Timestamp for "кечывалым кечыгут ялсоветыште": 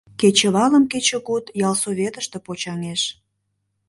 0.19-2.37